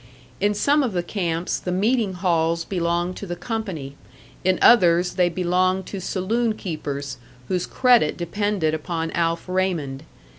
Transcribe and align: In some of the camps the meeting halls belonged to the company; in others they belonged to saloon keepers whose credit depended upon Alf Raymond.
In 0.39 0.55
some 0.55 0.81
of 0.81 0.93
the 0.93 1.03
camps 1.03 1.59
the 1.59 1.71
meeting 1.71 2.13
halls 2.13 2.65
belonged 2.65 3.15
to 3.17 3.27
the 3.27 3.35
company; 3.35 3.97
in 4.43 4.57
others 4.59 5.13
they 5.13 5.29
belonged 5.29 5.85
to 5.85 6.01
saloon 6.01 6.53
keepers 6.55 7.19
whose 7.49 7.67
credit 7.67 8.17
depended 8.17 8.73
upon 8.73 9.11
Alf 9.11 9.43
Raymond. 9.47 10.01